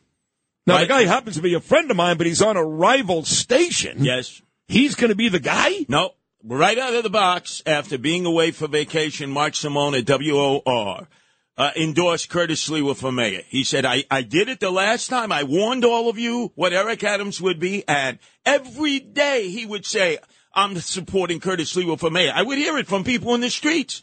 Now, 0.66 0.78
the 0.78 0.86
guy 0.86 1.04
happens 1.04 1.36
to 1.36 1.42
be 1.42 1.54
a 1.54 1.60
friend 1.60 1.90
of 1.90 1.96
mine, 1.96 2.18
but 2.18 2.26
he's 2.26 2.42
on 2.42 2.58
a 2.58 2.64
rival 2.64 3.24
station. 3.24 4.04
Yes. 4.04 4.42
He's 4.68 4.94
going 4.94 5.08
to 5.08 5.16
be 5.16 5.30
the 5.30 5.40
guy? 5.40 5.86
No, 5.88 6.10
right 6.44 6.78
out 6.78 6.94
of 6.94 7.02
the 7.02 7.10
box 7.10 7.62
after 7.64 7.96
being 7.96 8.26
away 8.26 8.50
for 8.50 8.68
vacation, 8.68 9.30
Mark 9.30 9.54
Simone 9.54 9.94
at 9.94 10.04
WOR 10.04 11.08
uh, 11.56 11.70
endorsed 11.76 12.28
Curtis 12.28 12.68
Sliwa 12.68 12.96
for 12.96 13.12
mayor. 13.12 13.42
He 13.48 13.64
said, 13.64 13.84
I, 13.84 14.04
I 14.10 14.22
did 14.22 14.48
it 14.48 14.60
the 14.60 14.70
last 14.70 15.08
time. 15.08 15.32
I 15.32 15.44
warned 15.44 15.84
all 15.84 16.08
of 16.08 16.18
you 16.18 16.52
what 16.54 16.72
Eric 16.72 17.04
Adams 17.04 17.40
would 17.40 17.58
be, 17.58 17.86
and 17.86 18.18
every 18.44 18.98
day 19.00 19.48
he 19.48 19.66
would 19.66 19.84
say, 19.84 20.18
I'm 20.54 20.76
supporting 20.80 21.40
Curtis 21.40 21.74
Sliwa 21.74 21.98
for 21.98 22.10
mayor. 22.10 22.32
I 22.34 22.42
would 22.42 22.58
hear 22.58 22.76
it 22.78 22.86
from 22.86 23.04
people 23.04 23.34
in 23.34 23.40
the 23.40 23.50
streets. 23.50 24.02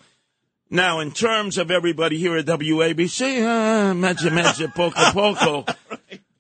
Now, 0.72 1.00
in 1.00 1.12
terms 1.12 1.58
of 1.58 1.72
everybody 1.72 2.18
here 2.20 2.38
at 2.38 2.46
WABC, 2.46 3.42
uh, 3.42 3.94
mezza, 3.94 4.30
mezza, 4.30 4.74
poco, 4.74 5.12
poco. 5.12 5.66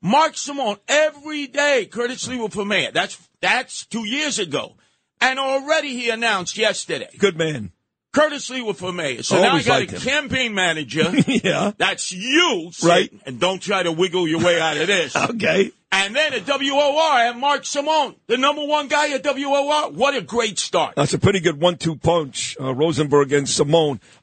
Mark 0.01 0.37
Simone 0.37 0.77
every 0.87 1.47
day, 1.47 1.87
Curtis 1.91 2.27
Sliwa 2.27 2.51
for 2.51 2.63
mayor. 2.65 2.91
That's 2.91 3.17
that's 3.41 3.85
two 3.87 4.07
years 4.07 4.39
ago, 4.39 4.75
and 5.19 5.39
already 5.39 5.89
he 5.89 6.09
announced 6.09 6.57
yesterday, 6.57 7.09
Good 7.17 7.37
man. 7.37 7.71
Curtis 8.13 8.49
Sliwa 8.49 8.75
for 8.75 8.91
mayor. 8.93 9.23
So 9.23 9.41
now 9.41 9.55
I 9.55 9.63
got 9.63 9.81
a 9.81 9.85
him. 9.85 9.99
campaign 9.99 10.53
manager. 10.53 11.11
yeah. 11.27 11.71
That's 11.77 12.11
you, 12.11 12.71
Right. 12.83 13.11
And 13.25 13.39
don't 13.39 13.61
try 13.61 13.83
to 13.83 13.91
wiggle 13.91 14.27
your 14.27 14.39
way 14.43 14.59
out 14.59 14.77
of 14.77 14.87
this. 14.87 15.15
Okay. 15.29 15.71
And 15.91 16.15
then 16.15 16.33
at 16.33 16.45
WOR, 16.45 17.01
I 17.01 17.23
have 17.25 17.37
Mark 17.37 17.65
Simone, 17.65 18.15
the 18.27 18.37
number 18.37 18.63
one 18.63 18.87
guy 18.87 19.11
at 19.11 19.23
WOR. 19.23 19.89
What 19.91 20.15
a 20.15 20.21
great 20.21 20.59
start. 20.59 20.95
That's 20.95 21.13
a 21.13 21.19
pretty 21.19 21.39
good 21.39 21.59
one-two 21.59 21.95
punch, 21.95 22.55
uh, 22.61 22.73
Rosenberg 22.75 23.33
and 23.33 23.49
Simone. 23.49 23.99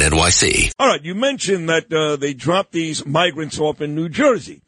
NYC. 0.00 0.72
All 0.78 0.88
right, 0.88 1.02
you 1.02 1.14
mentioned 1.14 1.68
that 1.68 1.92
uh, 1.92 2.16
they 2.16 2.34
dropped 2.34 2.72
these 2.72 3.04
migrants 3.06 3.58
off 3.58 3.80
in 3.80 3.94
New 3.94 4.08
Jersey. 4.08 4.62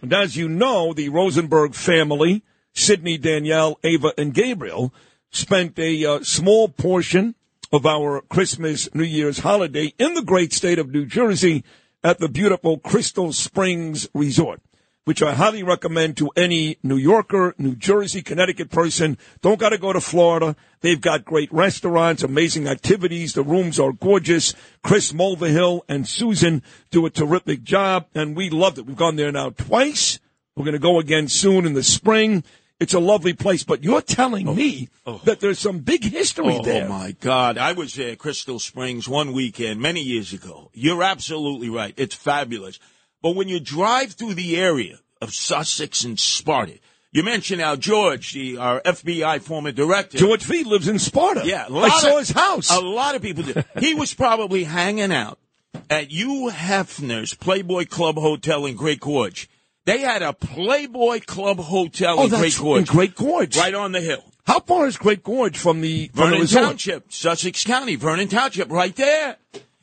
And 0.00 0.12
as 0.12 0.36
you 0.36 0.48
know, 0.48 0.92
the 0.92 1.08
Rosenberg 1.08 1.74
family, 1.74 2.42
Sidney, 2.72 3.18
Danielle, 3.18 3.78
Ava, 3.84 4.12
and 4.18 4.34
Gabriel, 4.34 4.92
spent 5.30 5.78
a 5.78 6.04
uh, 6.04 6.22
small 6.22 6.68
portion 6.68 7.34
of 7.72 7.86
our 7.86 8.20
Christmas, 8.22 8.94
New 8.94 9.04
Year's 9.04 9.38
holiday 9.38 9.94
in 9.98 10.14
the 10.14 10.22
great 10.22 10.52
state 10.52 10.78
of 10.78 10.90
New 10.90 11.06
Jersey 11.06 11.64
at 12.04 12.18
the 12.18 12.28
beautiful 12.28 12.78
Crystal 12.78 13.32
Springs 13.32 14.08
Resort, 14.12 14.60
which 15.04 15.22
I 15.22 15.34
highly 15.34 15.62
recommend 15.62 16.16
to 16.18 16.30
any 16.36 16.78
New 16.82 16.96
Yorker, 16.96 17.54
New 17.58 17.74
Jersey, 17.74 18.22
Connecticut 18.22 18.70
person. 18.70 19.18
Don't 19.40 19.58
got 19.58 19.70
to 19.70 19.78
go 19.78 19.92
to 19.92 20.00
Florida. 20.00 20.54
They've 20.80 21.00
got 21.00 21.24
great 21.24 21.52
restaurants, 21.52 22.22
amazing 22.22 22.68
activities. 22.68 23.32
The 23.32 23.42
rooms 23.42 23.80
are 23.80 23.92
gorgeous. 23.92 24.54
Chris 24.82 25.12
Mulvihill 25.12 25.82
and 25.88 26.06
Susan 26.06 26.62
do 26.90 27.04
a 27.06 27.10
terrific 27.10 27.62
job, 27.62 28.06
and 28.14 28.36
we 28.36 28.50
loved 28.50 28.78
it. 28.78 28.86
We've 28.86 28.96
gone 28.96 29.16
there 29.16 29.32
now 29.32 29.50
twice. 29.50 30.20
We're 30.54 30.64
going 30.64 30.74
to 30.74 30.78
go 30.78 31.00
again 31.00 31.28
soon 31.28 31.66
in 31.66 31.74
the 31.74 31.82
spring. 31.82 32.44
It's 32.78 32.94
a 32.94 33.00
lovely 33.00 33.32
place, 33.32 33.62
but 33.62 33.84
you're 33.84 34.02
telling 34.02 34.56
me 34.56 34.88
oh. 35.06 35.20
that 35.24 35.38
there's 35.38 35.60
some 35.60 35.78
big 35.80 36.02
history 36.02 36.58
Oh 36.58 36.64
there. 36.64 36.86
Oh 36.86 36.88
my 36.88 37.12
God! 37.12 37.56
I 37.56 37.72
was 37.72 37.94
there, 37.94 38.10
at 38.12 38.18
Crystal 38.18 38.58
Springs, 38.58 39.08
one 39.08 39.32
weekend 39.32 39.80
many 39.80 40.00
years 40.00 40.32
ago. 40.32 40.68
You're 40.74 41.04
absolutely 41.04 41.70
right. 41.70 41.94
It's 41.96 42.16
fabulous. 42.16 42.80
But 43.22 43.36
when 43.36 43.48
you 43.48 43.60
drive 43.60 44.12
through 44.12 44.34
the 44.34 44.56
area 44.58 44.98
of 45.20 45.32
Sussex 45.32 46.04
and 46.04 46.18
Sparta, 46.18 46.78
you 47.12 47.22
mentioned 47.22 47.60
now 47.60 47.76
George, 47.76 48.32
the 48.32 48.56
our 48.58 48.80
FBI 48.80 49.40
former 49.42 49.70
director. 49.70 50.18
George 50.18 50.42
Fee 50.42 50.64
lives 50.64 50.88
in 50.88 50.98
Sparta. 50.98 51.42
Yeah, 51.44 51.66
a 51.66 51.68
I 51.68 51.88
lot 51.88 52.00
saw 52.00 52.12
of- 52.14 52.18
his 52.20 52.30
house. 52.30 52.70
A 52.70 52.80
lot 52.80 53.14
of 53.14 53.22
people 53.22 53.44
did. 53.44 53.64
He 53.78 53.94
was 53.94 54.12
probably 54.14 54.64
hanging 54.64 55.12
out 55.12 55.38
at 55.88 56.10
Hugh 56.10 56.50
Hefner's 56.52 57.34
Playboy 57.34 57.84
Club 57.86 58.16
Hotel 58.16 58.66
in 58.66 58.76
Great 58.76 59.00
Gorge. 59.00 59.48
They 59.84 59.98
had 59.98 60.22
a 60.22 60.32
Playboy 60.32 61.20
Club 61.26 61.58
Hotel 61.58 62.16
oh, 62.18 62.24
in 62.24 62.30
Great 62.30 62.56
Gorge, 62.58 62.88
in 62.88 62.94
Great 62.96 63.14
Gorge. 63.14 63.56
right 63.56 63.74
on 63.74 63.92
the 63.92 64.00
hill. 64.00 64.24
How 64.46 64.60
far 64.60 64.86
is 64.86 64.96
Great 64.96 65.22
Gorge 65.22 65.56
from 65.58 65.80
the, 65.80 66.08
from 66.14 66.30
the 66.30 66.36
Vernon? 66.46 66.66
Township, 66.68 67.12
Sussex 67.12 67.64
County, 67.64 67.96
Vernon 67.96 68.28
Township, 68.28 68.70
right 68.70 68.94
there. 68.96 69.36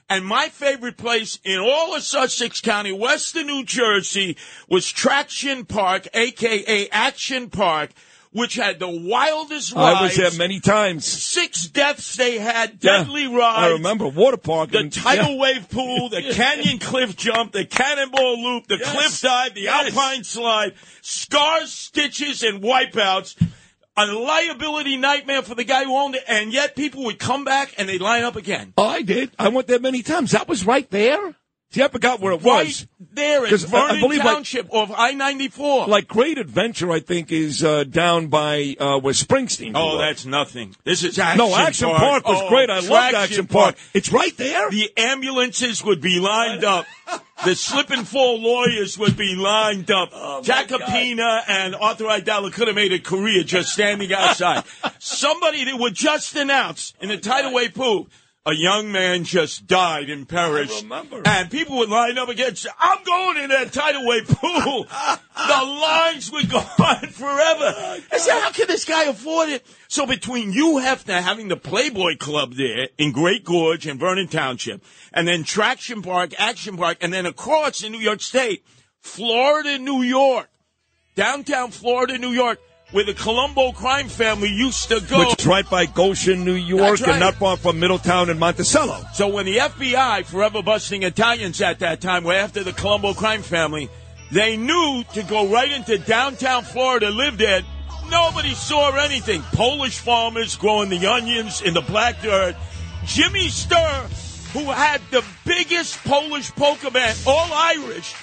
And 0.09 0.25
my 0.25 0.49
favorite 0.49 0.97
place 0.97 1.37
in 1.43 1.59
all 1.59 1.95
of 1.95 2.01
Sussex 2.03 2.61
County, 2.61 2.91
western 2.91 3.45
New 3.47 3.63
Jersey, 3.63 4.37
was 4.67 4.89
Traction 4.89 5.65
Park, 5.65 6.07
aka 6.15 6.89
Action 6.89 7.49
Park, 7.51 7.91
which 8.31 8.55
had 8.55 8.79
the 8.79 8.87
wildest 8.89 9.73
rides. 9.73 9.97
I 9.99 10.01
was 10.03 10.15
there 10.15 10.31
many 10.31 10.59
times. 10.59 11.05
Six 11.05 11.67
deaths 11.67 12.15
they 12.15 12.39
had, 12.39 12.77
Yeah, 12.81 13.03
deadly 13.03 13.27
rides. 13.27 13.57
I 13.59 13.67
remember 13.69 14.07
water 14.07 14.37
park. 14.37 14.71
The 14.71 14.89
tidal 14.89 15.33
yeah. 15.33 15.39
wave 15.41 15.69
pool, 15.69 16.09
the 16.09 16.21
canyon 16.33 16.79
cliff 16.79 17.15
jump, 17.15 17.51
the 17.51 17.65
cannonball 17.65 18.43
loop, 18.43 18.67
the 18.67 18.77
Yes. 18.77 18.91
cliff 18.91 19.21
dive, 19.21 19.53
the 19.53 19.61
Yes. 19.61 19.95
alpine 19.95 20.23
slide, 20.23 20.73
scars, 21.01 21.71
stitches, 21.71 22.41
and 22.43 22.63
wipeouts. 22.63 23.35
A 24.01 24.05
liability 24.05 24.95
nightmare 24.95 25.41
for 25.41 25.55
the 25.55 25.65
guy 25.65 25.83
who 25.83 25.93
owned 25.93 26.15
it, 26.15 26.23
and 26.25 26.53
yet 26.53 26.73
people 26.73 27.03
would 27.03 27.19
come 27.19 27.43
back 27.43 27.73
and 27.77 27.89
they'd 27.89 27.99
line 27.99 28.23
up 28.23 28.37
again. 28.37 28.71
Oh, 28.77 28.87
I 28.87 29.01
did. 29.01 29.31
I 29.37 29.49
went 29.49 29.67
there 29.67 29.77
many 29.77 30.03
times. 30.03 30.31
That 30.31 30.47
was 30.47 30.65
right 30.65 30.89
there. 30.89 31.35
See, 31.71 31.83
I 31.83 31.87
forgot 31.87 32.19
where 32.19 32.33
it 32.33 32.41
Right 32.41 32.65
was. 32.65 32.87
there 33.13 33.43
in 33.45 33.49
'Cause 33.51 33.71
I- 33.71 33.77
I 33.77 33.87
Vernon 33.89 34.01
believe, 34.01 34.23
like- 34.23 34.33
Township 34.33 34.67
off 34.71 34.91
I 34.95 35.11
ninety 35.11 35.49
four. 35.49 35.85
Like 35.85 36.07
Great 36.07 36.39
Adventure, 36.39 36.91
I 36.91 36.99
think, 36.99 37.31
is 37.31 37.63
uh, 37.63 37.83
down 37.83 38.25
by 38.27 38.75
uh, 38.79 38.97
where 38.99 39.13
Springsteen. 39.13 39.73
Oh, 39.75 39.91
grew 39.91 39.99
that's 39.99 40.25
nothing. 40.25 40.75
This 40.83 41.03
is 41.03 41.19
Action 41.19 41.37
no 41.37 41.55
Action 41.55 41.89
Park, 41.91 42.27
was 42.27 42.39
Oh, 42.41 42.49
great. 42.49 42.71
I 42.71 42.79
loved 42.79 43.13
Action 43.15 43.45
Park. 43.45 43.75
It's 43.93 44.11
right 44.11 44.35
there. 44.35 44.71
The 44.71 44.91
ambulances 44.97 45.83
would 45.83 46.01
be 46.01 46.19
lined 46.19 46.63
up. 46.63 46.85
The 47.45 47.55
slip 47.55 47.89
and 47.89 48.05
fall 48.05 48.37
lawyers 48.41 48.97
would 48.97 49.15
be 49.15 49.33
lined 49.33 49.89
up. 49.89 50.09
Oh, 50.13 50.41
Jack 50.41 50.67
Apina 50.67 51.41
and 51.47 51.73
Arthur 51.73 52.03
Aidala 52.03 52.51
could 52.51 52.67
have 52.67 52.75
made 52.75 52.91
a 52.91 52.99
career 52.99 53.43
just 53.43 53.71
standing 53.71 54.11
outside. 54.13 54.65
Somebody 54.99 55.63
that 55.63 55.77
would 55.79 55.93
just 55.95 56.35
announce 56.35 56.93
in 56.99 57.07
the 57.07 57.15
tidal 57.15 57.53
wave 57.53 57.73
pool, 57.73 58.09
a 58.45 58.53
young 58.53 58.91
man 58.91 59.25
just 59.25 59.67
died 59.67 60.09
and 60.09 60.27
perished. 60.27 60.83
remember. 60.83 61.21
And 61.25 61.51
people 61.51 61.77
would 61.79 61.89
line 61.89 62.17
up 62.17 62.29
against, 62.29 62.67
I'm 62.79 63.03
going 63.03 63.37
in 63.37 63.49
that 63.49 63.73
tidal 63.73 64.07
wave 64.07 64.27
pool. 64.27 64.83
the 64.85 65.63
lines 65.63 66.31
would 66.31 66.49
go 66.49 66.57
on 66.79 67.07
forever. 67.07 68.01
I 68.11 68.17
said, 68.17 68.39
how 68.39 68.51
can 68.51 68.67
this 68.67 68.85
guy 68.85 69.03
afford 69.05 69.49
it? 69.49 69.65
So 69.87 70.05
between 70.05 70.53
you, 70.53 70.75
Hefner, 70.75 71.21
having 71.21 71.49
the 71.49 71.57
Playboy 71.57 72.17
Club 72.17 72.53
there 72.53 72.89
in 72.97 73.11
Great 73.11 73.43
Gorge 73.43 73.85
and 73.85 73.99
Vernon 73.99 74.27
Township, 74.27 74.83
and 75.13 75.27
then 75.27 75.43
Traction 75.43 76.01
Park, 76.01 76.33
Action 76.39 76.77
Park, 76.77 76.97
and 77.01 77.13
then 77.13 77.25
across 77.25 77.83
in 77.83 77.91
New 77.91 77.99
York 77.99 78.21
State, 78.21 78.65
Florida, 78.99 79.77
New 79.77 80.01
York, 80.01 80.49
downtown 81.15 81.71
Florida, 81.71 82.17
New 82.17 82.31
York, 82.31 82.59
where 82.91 83.03
the 83.03 83.13
Colombo 83.13 83.71
crime 83.71 84.07
family 84.07 84.49
used 84.49 84.89
to 84.89 84.99
go. 85.01 85.19
Which 85.19 85.39
is 85.39 85.47
right 85.47 85.69
by 85.69 85.85
Goshen, 85.85 86.43
New 86.43 86.53
York, 86.53 86.99
right. 87.01 87.09
and 87.09 87.19
not 87.19 87.35
far 87.35 87.57
from 87.57 87.79
Middletown 87.79 88.29
and 88.29 88.39
Monticello. 88.39 89.05
So 89.13 89.27
when 89.27 89.45
the 89.45 89.57
FBI, 89.57 90.25
forever 90.25 90.63
busting 90.63 91.03
Italians 91.03 91.61
at 91.61 91.79
that 91.79 92.01
time, 92.01 92.23
were 92.23 92.33
after 92.33 92.63
the 92.63 92.73
Colombo 92.73 93.13
crime 93.13 93.43
family, 93.43 93.89
they 94.31 94.57
knew 94.57 95.03
to 95.13 95.23
go 95.23 95.47
right 95.47 95.71
into 95.71 95.97
downtown 95.97 96.63
Florida, 96.63 97.09
live 97.09 97.37
there. 97.37 97.61
Nobody 98.09 98.53
saw 98.55 98.95
anything. 98.95 99.41
Polish 99.53 99.99
farmers 99.99 100.55
growing 100.55 100.89
the 100.89 101.05
onions 101.05 101.61
in 101.61 101.75
the 101.75 101.81
black 101.81 102.21
dirt. 102.21 102.55
Jimmy 103.05 103.47
Sturr, 103.47 104.51
who 104.53 104.71
had 104.71 105.01
the 105.11 105.23
biggest 105.45 106.03
Polish 106.03 106.49
poker 106.51 106.89
band, 106.89 107.17
all 107.27 107.49
Irish, 107.53 108.15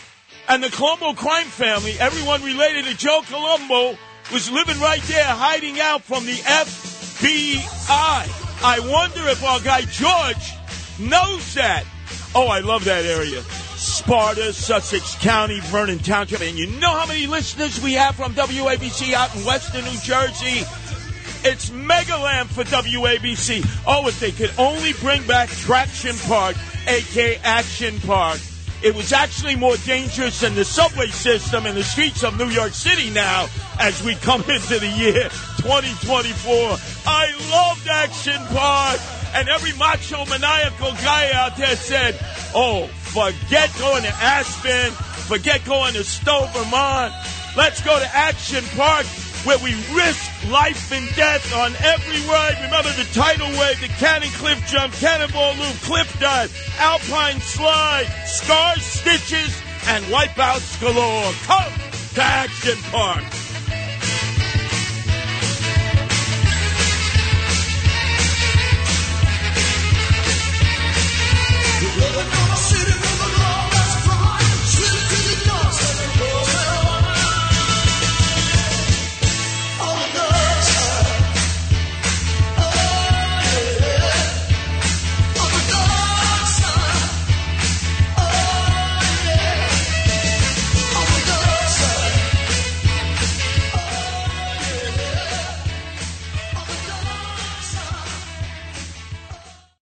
and 0.49 0.63
the 0.63 0.71
Colombo 0.71 1.13
crime 1.15 1.47
family, 1.47 1.95
everyone 2.01 2.43
related 2.43 2.85
to 2.85 2.97
Joe 2.97 3.23
Colombo, 3.29 3.97
was 4.33 4.51
living 4.51 4.79
right 4.81 5.03
there, 5.03 5.25
hiding 5.25 5.81
out 5.81 6.03
from 6.03 6.27
the 6.27 6.37
FBI. 6.37 7.63
I 8.63 8.81
wonder 8.81 9.29
if 9.29 9.45
our 9.45 9.61
guy 9.61 9.83
George 9.83 10.55
knows 10.99 11.55
that. 11.55 11.85
Oh, 12.35 12.49
I 12.49 12.61
love 12.61 12.85
that 12.85 13.05
area. 13.05 13.43
Sparta, 13.77 14.53
Sussex 14.53 15.15
County, 15.17 15.61
Vernon 15.61 15.99
Township. 15.99 16.41
And 16.41 16.59
you 16.59 16.67
know 16.81 16.91
how 16.91 17.07
many 17.07 17.27
listeners 17.27 17.83
we 17.83 17.93
have 17.93 18.17
from 18.17 18.33
WABC 18.35 19.13
out 19.13 19.35
in 19.37 19.45
Western 19.45 19.85
New 19.85 19.99
Jersey? 20.01 20.65
It's 21.49 21.71
Megaland 21.71 22.47
for 22.47 22.65
WABC. 22.65 23.65
Oh, 23.87 24.09
if 24.09 24.19
they 24.19 24.33
could 24.33 24.51
only 24.59 24.95
bring 24.95 25.25
back 25.27 25.49
Traction 25.51 26.17
Park, 26.27 26.57
aka 26.89 27.39
Action 27.45 28.01
Park. 28.01 28.41
It 28.83 28.95
was 28.95 29.13
actually 29.13 29.57
more 29.57 29.77
dangerous 29.79 30.41
than 30.41 30.55
the 30.55 30.65
subway 30.65 31.09
system 31.09 31.67
and 31.67 31.77
the 31.77 31.83
streets 31.83 32.23
of 32.23 32.39
New 32.39 32.49
York 32.49 32.73
City 32.73 33.11
now 33.11 33.49
as 33.81 34.03
we 34.03 34.15
come 34.17 34.41
into 34.51 34.79
the 34.79 34.89
year 34.97 35.29
2024. 35.59 36.77
I 37.07 37.33
loved 37.51 37.89
Action 37.89 38.41
Park. 38.55 39.01
And 39.35 39.49
every 39.49 39.73
macho 39.75 40.25
maniacal 40.27 40.93
guy 41.03 41.31
out 41.33 41.57
there 41.57 41.77
said, 41.77 42.19
oh, 42.55 42.87
forget 42.87 43.71
going 43.79 44.03
to 44.03 44.09
Aspen, 44.09 44.93
forget 45.27 45.63
going 45.67 45.93
to 45.93 46.05
Stowe, 46.05 46.49
Vermont. 46.55 47.13
Let's 47.55 47.83
go 47.83 47.99
to 47.99 48.17
Action 48.17 48.65
Park 48.77 49.05
where 49.47 49.59
we 49.59 49.75
risk 49.95 50.51
life 50.51 50.91
and 50.91 51.07
death 51.15 51.55
on 51.55 51.73
every 51.77 52.21
ride. 52.29 52.59
Remember 52.65 52.91
the 52.93 53.09
tidal 53.15 53.49
wave, 53.59 53.81
the 53.81 53.87
cannon 53.87 54.29
cliff 54.31 54.61
jump, 54.67 54.93
cannonball 54.95 55.55
loop, 55.55 55.77
cliff 55.83 56.19
dive, 56.19 56.51
alpine 56.79 57.41
slide, 57.41 58.07
scars, 58.27 58.83
stitches, 58.83 59.63
and 59.87 60.05
wipeouts 60.07 60.81
galore. 60.81 61.33
Come 61.45 61.73
to 62.15 62.23
Action 62.23 62.77
Park. 62.91 63.46